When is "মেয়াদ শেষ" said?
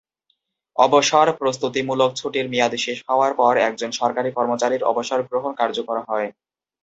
2.49-2.97